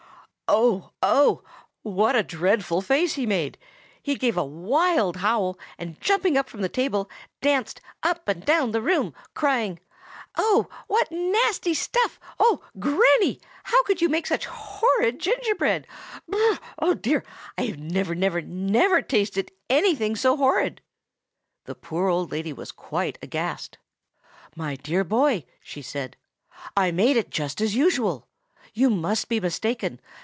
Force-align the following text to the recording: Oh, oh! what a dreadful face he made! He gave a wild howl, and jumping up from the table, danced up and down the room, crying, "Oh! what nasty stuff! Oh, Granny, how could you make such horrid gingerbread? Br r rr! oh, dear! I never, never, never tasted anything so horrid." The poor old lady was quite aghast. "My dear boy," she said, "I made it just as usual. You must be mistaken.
Oh, 0.53 0.91
oh! 1.01 1.43
what 1.81 2.13
a 2.13 2.23
dreadful 2.23 2.81
face 2.81 3.13
he 3.13 3.25
made! 3.25 3.57
He 4.03 4.15
gave 4.15 4.35
a 4.35 4.43
wild 4.43 5.15
howl, 5.15 5.57
and 5.77 5.97
jumping 6.01 6.35
up 6.37 6.49
from 6.49 6.61
the 6.61 6.67
table, 6.67 7.09
danced 7.39 7.79
up 8.03 8.27
and 8.27 8.43
down 8.45 8.71
the 8.71 8.81
room, 8.81 9.13
crying, 9.33 9.79
"Oh! 10.37 10.67
what 10.87 11.09
nasty 11.09 11.73
stuff! 11.73 12.19
Oh, 12.37 12.61
Granny, 12.77 13.39
how 13.63 13.81
could 13.83 14.01
you 14.01 14.09
make 14.09 14.27
such 14.27 14.45
horrid 14.45 15.19
gingerbread? 15.19 15.87
Br 16.27 16.35
r 16.37 16.51
rr! 16.51 16.59
oh, 16.79 16.93
dear! 16.95 17.23
I 17.57 17.67
never, 17.77 18.13
never, 18.13 18.41
never 18.41 19.01
tasted 19.01 19.53
anything 19.69 20.17
so 20.17 20.35
horrid." 20.35 20.81
The 21.63 21.75
poor 21.75 22.09
old 22.09 22.29
lady 22.29 22.51
was 22.51 22.73
quite 22.73 23.17
aghast. 23.21 23.77
"My 24.57 24.75
dear 24.75 25.05
boy," 25.05 25.45
she 25.63 25.81
said, 25.81 26.17
"I 26.75 26.91
made 26.91 27.15
it 27.15 27.29
just 27.29 27.61
as 27.61 27.73
usual. 27.73 28.27
You 28.73 28.89
must 28.89 29.29
be 29.29 29.39
mistaken. 29.39 30.01